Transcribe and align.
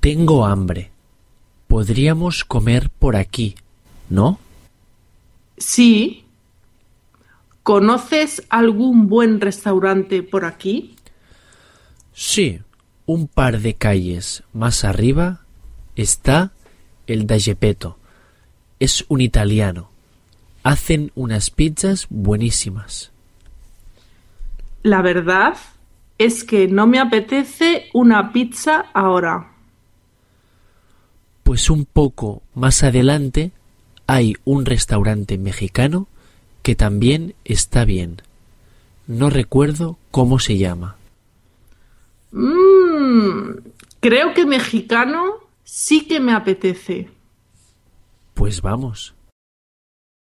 Tengo 0.00 0.46
hambre. 0.46 0.90
Podríamos 1.66 2.44
comer 2.44 2.88
por 2.90 3.16
aquí, 3.16 3.54
¿no? 4.08 4.38
Sí. 5.56 6.24
¿Conoces 7.62 8.42
algún 8.48 9.08
buen 9.08 9.40
restaurante 9.40 10.22
por 10.22 10.44
aquí? 10.44 10.96
Sí, 12.14 12.60
un 13.06 13.28
par 13.28 13.60
de 13.60 13.74
calles 13.74 14.42
más 14.52 14.84
arriba 14.84 15.40
está 15.96 16.52
el 17.06 17.26
da 17.26 17.38
Gepetto. 17.38 17.98
Es 18.80 19.04
un 19.08 19.20
italiano. 19.20 19.90
Hacen 20.62 21.12
unas 21.14 21.50
pizzas 21.50 22.06
buenísimas. 22.10 23.10
La 24.82 25.02
verdad 25.02 25.56
es 26.18 26.44
que 26.44 26.68
no 26.68 26.86
me 26.86 26.98
apetece 26.98 27.88
una 27.92 28.32
pizza 28.32 28.86
ahora. 28.94 29.52
Pues 31.48 31.70
un 31.70 31.86
poco 31.86 32.42
más 32.54 32.82
adelante 32.82 33.52
hay 34.06 34.34
un 34.44 34.66
restaurante 34.66 35.38
mexicano 35.38 36.06
que 36.62 36.74
también 36.74 37.36
está 37.46 37.86
bien. 37.86 38.20
No 39.06 39.30
recuerdo 39.30 39.96
cómo 40.10 40.40
se 40.40 40.58
llama. 40.58 40.96
Mmm, 42.32 43.60
creo 43.98 44.34
que 44.34 44.44
mexicano 44.44 45.36
sí 45.64 46.06
que 46.06 46.20
me 46.20 46.34
apetece. 46.34 47.08
Pues 48.34 48.60
vamos. 48.60 49.14